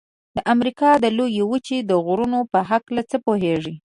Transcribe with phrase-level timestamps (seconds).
[0.35, 3.75] د امریکا د لویې وچې د غرونو په هکله څه پوهیږئ؟